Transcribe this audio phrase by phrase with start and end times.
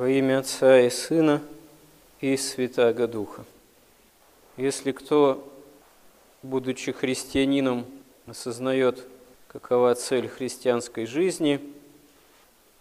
[0.00, 1.42] Во имя Отца и Сына
[2.22, 3.44] и Святаго Духа.
[4.56, 5.46] Если кто,
[6.42, 7.84] будучи христианином,
[8.26, 9.06] осознает,
[9.48, 11.60] какова цель христианской жизни,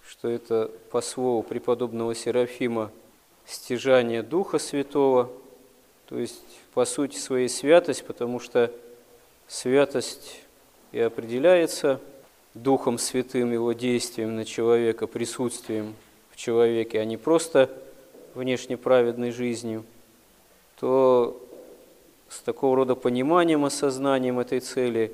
[0.07, 2.89] что это по слову преподобного Серафима
[3.45, 5.29] стяжание Духа Святого,
[6.07, 6.41] то есть
[6.73, 8.71] по сути своей святость, потому что
[9.45, 10.39] святость
[10.93, 11.99] и определяется
[12.53, 15.95] Духом Святым, Его действием на человека, присутствием
[16.39, 17.69] человеке, а не просто
[18.33, 19.83] внешне праведной жизнью,
[20.79, 21.39] то
[22.29, 25.11] с такого рода пониманием, осознанием этой цели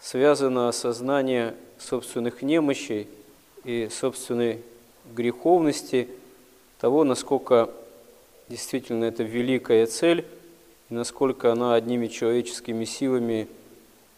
[0.00, 3.08] связано осознание собственных немощей
[3.64, 4.62] и собственной
[5.14, 6.08] греховности,
[6.78, 7.70] того, насколько
[8.48, 10.24] действительно это великая цель,
[10.90, 13.48] и насколько она одними человеческими силами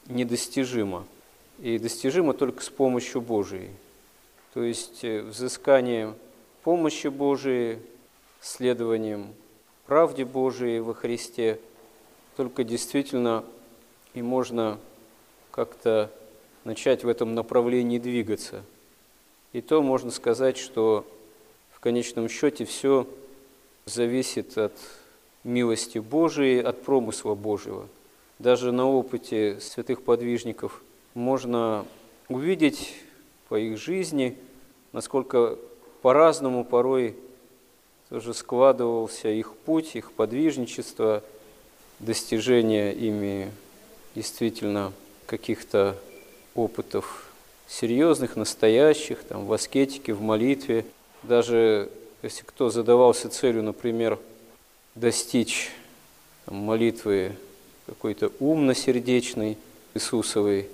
[0.06, 1.06] недостижима.
[1.60, 3.70] И достижима только с помощью Божией.
[4.52, 6.14] То есть э, взыскание
[6.64, 7.78] помощи Божией,
[8.40, 9.34] следованием
[9.86, 11.60] правде Божией во Христе,
[12.36, 13.44] только действительно
[14.14, 14.78] и можно
[15.50, 16.10] как-то
[16.64, 18.64] начать в этом направлении двигаться.
[19.52, 21.06] И то можно сказать, что
[21.70, 23.06] в конечном счете все
[23.84, 24.72] зависит от
[25.44, 27.86] милости Божией, от промысла Божьего.
[28.38, 31.84] Даже на опыте святых подвижников можно
[32.28, 32.94] увидеть
[33.48, 34.38] по их жизни,
[34.92, 35.58] насколько
[36.04, 37.16] по-разному порой
[38.10, 41.22] тоже складывался их путь, их подвижничество,
[41.98, 43.50] достижение ими
[44.14, 44.92] действительно
[45.24, 45.96] каких-то
[46.54, 47.32] опытов
[47.66, 50.84] серьезных, настоящих, там, в аскетике, в молитве.
[51.22, 51.88] Даже
[52.20, 54.18] если кто задавался целью, например,
[54.94, 55.70] достичь
[56.44, 57.34] там, молитвы
[57.86, 59.56] какой-то умно-сердечной,
[59.94, 60.68] Иисусовой,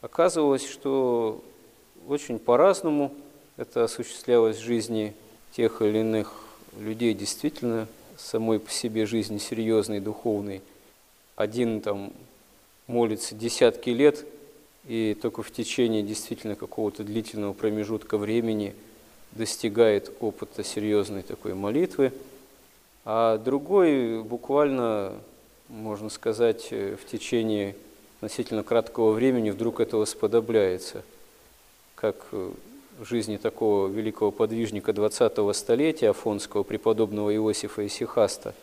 [0.00, 1.44] оказывалось, что
[2.08, 3.12] очень по-разному–
[3.56, 5.14] это осуществлялось в жизни
[5.52, 6.32] тех или иных
[6.78, 10.62] людей действительно самой по себе жизни серьезной, духовной.
[11.36, 12.12] Один там
[12.86, 14.24] молится десятки лет,
[14.86, 18.74] и только в течение действительно какого-то длительного промежутка времени
[19.32, 22.12] достигает опыта серьезной такой молитвы,
[23.04, 25.14] а другой буквально,
[25.68, 27.76] можно сказать, в течение
[28.18, 31.02] относительно краткого времени вдруг этого сподобляется,
[31.94, 32.52] как в
[33.00, 38.54] жизни такого великого подвижника 20-го столетия, афонского преподобного Иосифа Исихаста.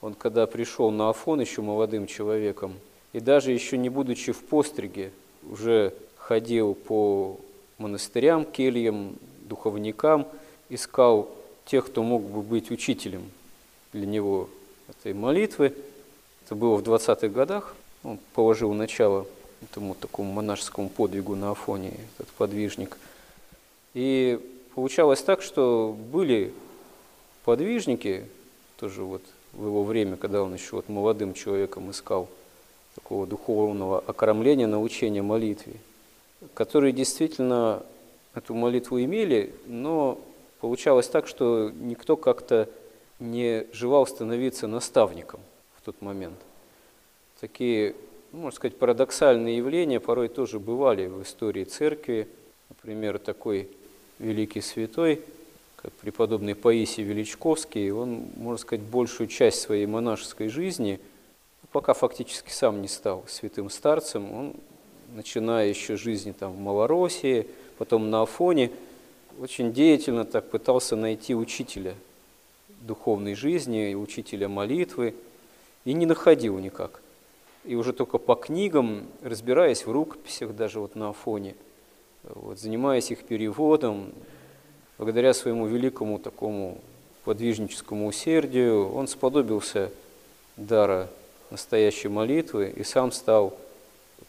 [0.00, 2.74] Он когда пришел на Афон еще молодым человеком,
[3.12, 5.12] и даже еще не будучи в постриге,
[5.48, 7.38] уже ходил по
[7.78, 10.26] монастырям, кельям, духовникам,
[10.68, 11.28] искал
[11.66, 13.30] тех, кто мог бы быть учителем
[13.92, 14.48] для него
[14.88, 15.74] этой молитвы.
[16.44, 17.74] Это было в 20-х годах.
[18.02, 19.26] Он положил начало
[19.62, 22.96] этому такому монашескому подвигу на Афоне, этот подвижник–
[23.94, 24.40] и
[24.74, 26.52] получалось так, что были
[27.44, 28.26] подвижники,
[28.78, 32.28] тоже вот в его время, когда он еще вот молодым человеком искал
[32.94, 35.74] такого духовного окормления, научения молитве,
[36.54, 37.82] которые действительно
[38.34, 40.20] эту молитву имели, но
[40.60, 42.68] получалось так, что никто как-то
[43.18, 45.40] не желал становиться наставником
[45.76, 46.38] в тот момент.
[47.40, 47.94] Такие,
[48.32, 52.28] ну, можно сказать, парадоксальные явления порой тоже бывали в истории церкви.
[52.68, 53.68] Например, такой
[54.20, 55.22] великий святой,
[55.76, 61.00] как преподобный Паисий Величковский, он, можно сказать, большую часть своей монашеской жизни,
[61.72, 64.54] пока фактически сам не стал святым старцем, он,
[65.14, 67.46] начиная еще жизни там, в Малороссии,
[67.78, 68.70] потом на Афоне,
[69.40, 71.94] очень деятельно так пытался найти учителя
[72.82, 75.14] духовной жизни, учителя молитвы,
[75.86, 77.00] и не находил никак.
[77.64, 81.54] И уже только по книгам, разбираясь в рукописях даже вот на Афоне–
[82.24, 84.12] вот, занимаясь их переводом,
[84.98, 86.78] благодаря своему великому такому
[87.24, 89.90] подвижническому усердию, он сподобился
[90.56, 91.08] дара
[91.50, 93.56] настоящей молитвы и сам стал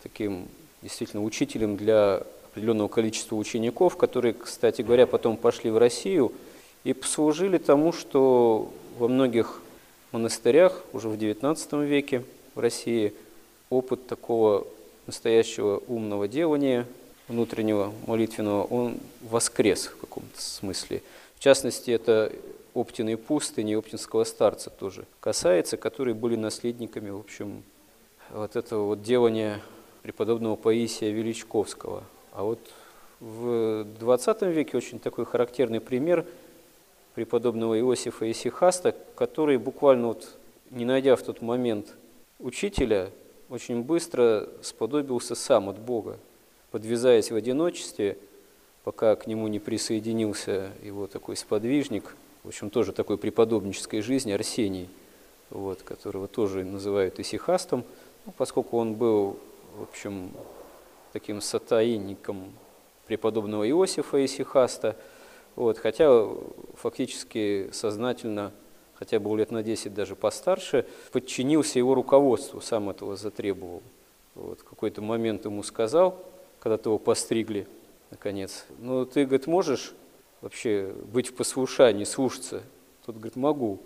[0.01, 0.47] таким
[0.81, 6.31] действительно учителем для определенного количества учеников, которые, кстати говоря, потом пошли в Россию
[6.83, 9.61] и послужили тому, что во многих
[10.11, 12.23] монастырях уже в XIX веке
[12.55, 13.13] в России
[13.69, 14.65] опыт такого
[15.05, 16.87] настоящего умного делания–
[17.31, 21.01] внутреннего молитвенного, он воскрес в каком-то смысле.
[21.35, 22.31] В частности, это
[22.73, 27.63] Оптиной пустыни, Оптинского старца тоже касается, которые были наследниками, в общем,
[28.29, 29.59] вот этого вот делания
[30.03, 32.03] преподобного Паисия Величковского.
[32.33, 32.59] А вот
[33.19, 36.25] в 20 веке очень такой характерный пример
[37.13, 40.29] преподобного Иосифа Исихаста, который буквально вот,
[40.69, 41.87] не найдя в тот момент
[42.39, 43.09] учителя,
[43.49, 46.17] очень быстро сподобился сам от Бога
[46.71, 48.17] подвязаясь в одиночестве,
[48.83, 54.89] пока к нему не присоединился его такой сподвижник, в общем, тоже такой преподобнической жизни, Арсений,
[55.51, 57.83] вот, которого тоже называют исихастом,
[58.25, 59.37] ну, поскольку он был,
[59.77, 60.31] в общем,
[61.13, 62.53] таким сатаинником
[63.05, 64.95] преподобного Иосифа Исихаста,
[65.55, 66.25] вот, хотя
[66.75, 68.53] фактически сознательно,
[68.93, 73.83] хотя был лет на 10 даже постарше, подчинился его руководству, сам этого затребовал.
[74.33, 76.23] Вот, какой-то момент ему сказал,
[76.61, 77.67] когда-то его постригли,
[78.11, 79.93] наконец, ну ты, говорит, можешь
[80.41, 82.63] вообще быть в послушании, слушаться?
[83.05, 83.79] Тот говорит, могу.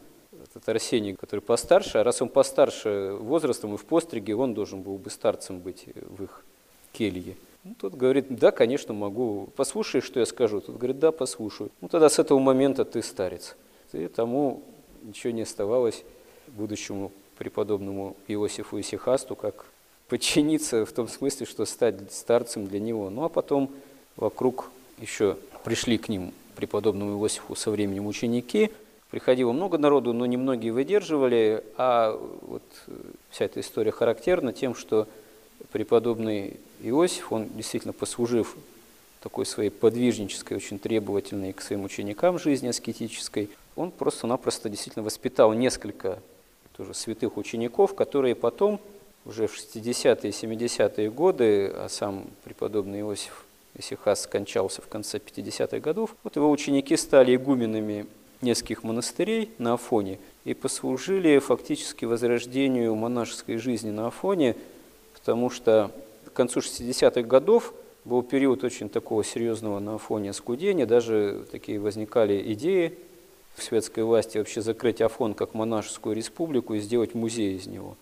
[0.44, 4.98] Этот Арсений, который постарше, а раз он постарше возрастом и в постриге, он должен был
[4.98, 6.44] бы старцем быть в их
[6.92, 7.38] келье.
[7.64, 9.50] Ну, тот говорит, да, конечно, могу.
[9.56, 10.60] Послушай, что я скажу.
[10.62, 11.72] Тот говорит, да, послушаю.
[11.82, 13.56] Ну, тогда с этого момента ты старец.
[13.94, 14.62] И тому
[15.02, 16.04] ничего не оставалось
[16.48, 19.66] будущему преподобному Иосифу Исихасту, как
[20.08, 23.10] подчиниться в том смысле, что стать старцем для него.
[23.10, 23.72] Ну, а потом
[24.16, 28.72] вокруг еще пришли к ним преподобному Иосифу со временем ученики.
[29.12, 32.64] Приходило много народу, но немногие выдерживали, а вот
[33.30, 35.08] вся эта история характерна тем, что
[35.72, 38.56] преподобный Иосиф, он действительно послужив
[39.22, 46.20] такой своей подвижнической, очень требовательной к своим ученикам жизни аскетической, он просто-напросто действительно воспитал несколько
[46.76, 48.80] тоже святых учеников, которые потом,
[49.26, 53.46] уже в 60-е и 70-е годы, а сам преподобный Иосиф
[53.78, 58.06] Исихас скончался в конце 50-х годов, вот его ученики стали игуменами
[58.42, 64.56] нескольких монастырей на Афоне и послужили фактически возрождению монашеской жизни на Афоне,
[65.14, 65.92] потому что
[66.26, 67.74] к концу 60-х годов
[68.06, 72.98] был период очень такого серьезного на фоне скудения, даже такие возникали идеи
[73.56, 77.98] в светской власти вообще закрыть Афон как монашескую республику и сделать музей из него.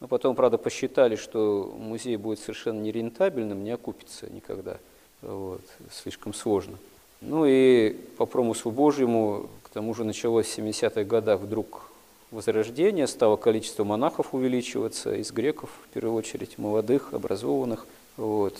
[0.00, 4.78] Но потом, правда, посчитали, что музей будет совершенно нерентабельным, не окупится никогда.
[5.22, 5.60] Вот,
[5.92, 6.78] слишком сложно.
[7.20, 11.90] Ну и по промыслу Божьему, к тому же началось в 70-х годах вдруг
[12.30, 18.56] Возрождения, стало количество монахов увеличиваться, из греков, в первую очередь, молодых, образованных, вот,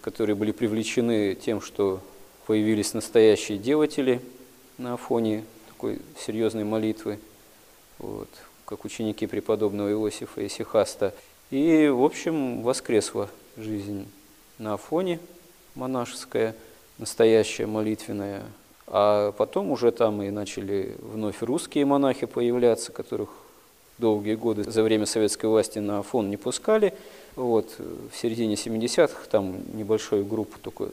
[0.00, 2.00] которые были привлечены тем, что
[2.46, 4.22] появились настоящие делатели
[4.78, 7.18] на фоне такой серьезной молитвы,
[7.98, 8.30] вот,
[8.70, 11.12] как ученики преподобного Иосифа и Сихаста.
[11.50, 14.06] И, в общем, воскресла жизнь
[14.58, 15.18] на Афоне
[15.74, 16.54] монашеская,
[16.96, 18.44] настоящая молитвенная,
[18.86, 23.30] а потом уже там и начали вновь русские монахи появляться, которых
[23.98, 26.94] долгие годы за время советской власти на фон не пускали.
[27.34, 30.90] Вот, в середине 70-х там небольшую группу только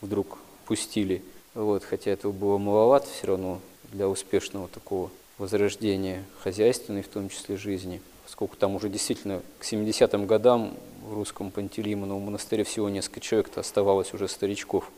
[0.00, 1.22] вдруг пустили.
[1.54, 3.60] Вот, хотя этого было маловато все равно
[3.92, 8.00] для успешного такого возрождения хозяйственной, в том числе жизни.
[8.24, 14.12] Поскольку там уже действительно к 70-м годам в русском Пантелеймоновом монастыре всего несколько человек оставалось
[14.14, 14.90] уже старичков.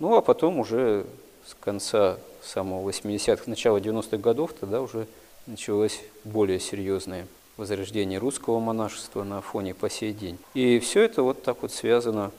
[0.00, 1.06] Ну а потом уже
[1.46, 5.06] с конца самого 80-х, начала 90-х годов, тогда уже
[5.46, 7.26] началось более серьезное
[7.56, 10.38] возрождение русского монашества на фоне по сей день.
[10.54, 12.32] И все это вот так вот связано,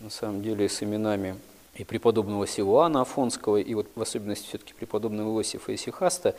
[0.00, 1.36] на самом деле, с именами
[1.74, 6.36] и преподобного Силуана Афонского, и вот в особенности все-таки преподобного Иосифа Исихаста.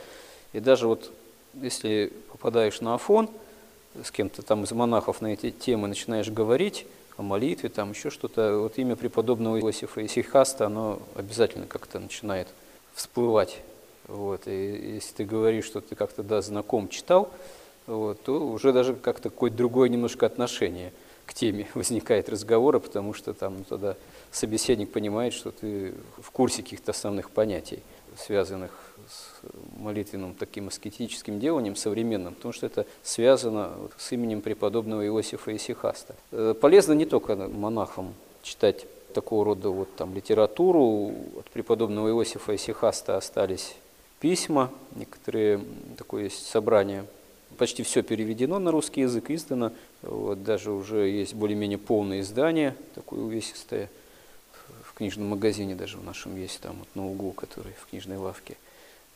[0.52, 1.10] И даже вот
[1.54, 3.28] если попадаешь на Афон,
[4.02, 8.58] с кем-то там из монахов на эти темы начинаешь говорить, о молитве, там еще что-то.
[8.58, 12.48] Вот имя преподобного Иосифа Исихаста, оно обязательно как-то начинает
[12.94, 13.60] всплывать.
[14.08, 14.46] Вот.
[14.46, 17.30] И если ты говоришь, что ты как-то да, знаком, читал,
[17.86, 20.92] вот, то уже даже как-то какое-то другое немножко отношение
[21.26, 23.96] к теме возникает разговора, потому что там тогда
[24.30, 27.82] собеседник понимает, что ты в курсе каких-то основных понятий,
[28.16, 28.70] связанных
[29.76, 36.14] молитвенным таким аскетическим деланием современным, потому что это связано с именем преподобного Иосифа Исихаста.
[36.30, 41.12] Э, полезно не только монахам читать такого рода вот там литературу.
[41.38, 43.74] От преподобного Иосифа Исихаста остались
[44.20, 45.60] письма, некоторые,
[45.96, 47.04] такое есть собрание.
[47.58, 49.72] Почти все переведено на русский язык, издано.
[50.00, 53.90] Вот, даже уже есть более-менее полное издание, такое увесистое.
[54.84, 58.56] В книжном магазине даже в нашем есть, там вот на углу, который в книжной лавке.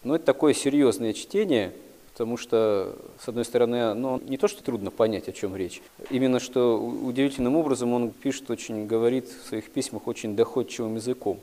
[0.07, 1.73] Но это такое серьезное чтение,
[2.13, 6.39] потому что, с одной стороны, ну, не то, что трудно понять, о чем речь, именно
[6.39, 11.41] что удивительным образом он пишет очень, говорит в своих письмах очень доходчивым языком,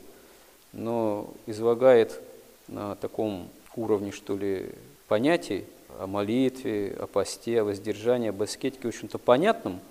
[0.72, 2.22] но излагает
[2.66, 4.70] на таком уровне, что ли,
[5.08, 5.64] понятий
[6.00, 9.78] о молитве, о посте, о воздержании, об аскетике, в общем-то, понятным–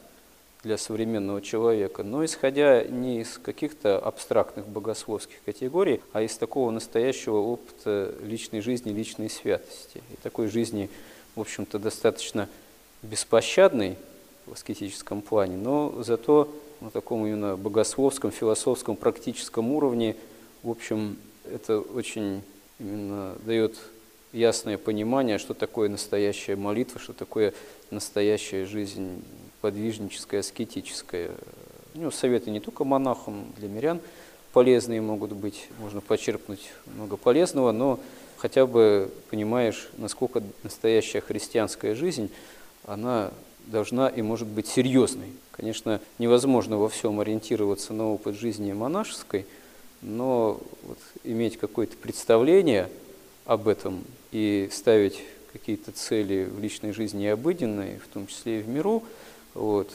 [0.64, 7.38] для современного человека, но исходя не из каких-то абстрактных богословских категорий, а из такого настоящего
[7.38, 10.02] опыта личной жизни, личной святости.
[10.12, 10.90] И такой жизни,
[11.36, 12.48] в общем-то, достаточно
[13.02, 13.98] беспощадной
[14.46, 20.16] в аскетическом плане, но зато на таком именно богословском, философском, практическом уровне
[20.64, 21.18] В общем,
[21.52, 22.42] это очень
[22.80, 23.76] именно дает
[24.32, 27.54] ясное понимание, что такое настоящая молитва, что такое
[27.92, 29.22] настоящая жизнь
[29.64, 31.32] подвижническая, аскетическая.
[31.94, 34.02] Ну, советы не только монахам, для мирян
[34.52, 37.98] полезные могут быть, можно почерпнуть много полезного, но
[38.36, 42.30] хотя бы понимаешь, насколько настоящая христианская жизнь,
[42.86, 43.32] она
[43.68, 45.32] должна и может быть серьезной.
[45.52, 49.46] Конечно, невозможно во всем ориентироваться на опыт жизни монашеской,
[50.02, 52.90] но вот иметь какое-то представление
[53.46, 54.04] об этом
[54.34, 55.22] и ставить
[55.54, 59.04] какие-то цели в личной жизни обыденные, в том числе и в миру,
[59.54, 59.90] вот,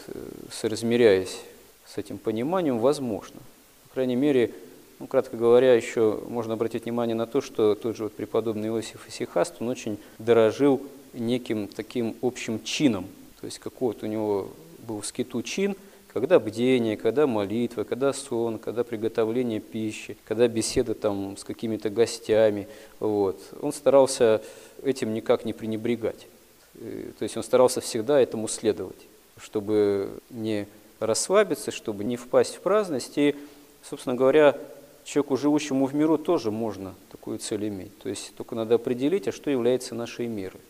[0.50, 1.41] соразмеряясь
[1.87, 3.41] с этим пониманием, возможно.
[3.88, 4.53] По крайней мере,
[4.99, 9.09] ну, кратко говоря, еще можно обратить внимание на то, что тот же вот преподобный Иосиф
[9.09, 13.07] Исихаст, он очень дорожил неким таким общим чином,
[13.41, 14.50] то есть какой-то у него
[14.87, 15.77] был в скиту чин,
[16.12, 22.67] когда бдение, когда молитва, когда сон, когда приготовление пищи, когда беседа там с какими-то гостями.
[22.99, 23.41] Вот.
[23.61, 24.43] Он старался
[24.83, 26.27] этим никак не пренебрегать.
[26.75, 29.07] Э, то есть он старался всегда этому следовать,
[29.40, 30.66] чтобы не
[31.00, 33.16] расслабиться, чтобы не впасть в праздность.
[33.16, 33.37] И,
[33.83, 34.57] собственно говоря,
[35.04, 37.97] человеку, живущему в миру, тоже можно такую цель иметь.
[37.99, 40.61] То есть только надо определить, а что является нашей мерой.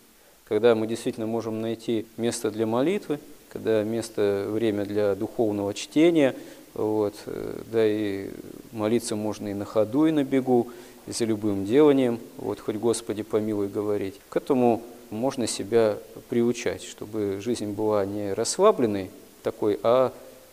[0.45, 3.19] Когда мы действительно можем найти место для молитвы,
[3.51, 6.35] когда место, время для духовного чтения,
[6.75, 8.31] вот, э, да и
[8.73, 10.71] молиться можно и на ходу, и на бегу,
[11.09, 14.15] и за любым деланием, вот, хоть Господи помилуй говорить.
[14.29, 15.99] К этому можно себя
[16.29, 19.11] приучать, чтобы жизнь была не расслабленной
[19.43, 20.13] такой, а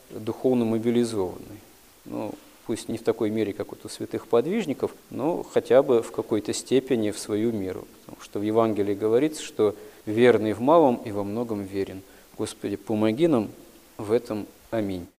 [0.10, 1.60] духовно мобилизованной.
[2.06, 2.34] Ну,
[2.66, 6.54] пусть не в такой мере, как вот у святых подвижников, но хотя бы в какой-то
[6.54, 7.86] степени в свою меру.
[8.06, 12.02] Потому что в Евангелии говорится, что верный в малом и во многом верен–
[12.38, 13.50] Господи, помоги нам
[13.98, 14.46] в этом.
[14.70, 15.08] Аминь.